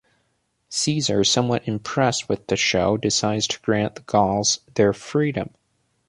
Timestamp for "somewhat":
1.23-1.67